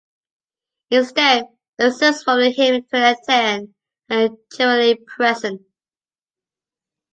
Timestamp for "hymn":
2.49-2.81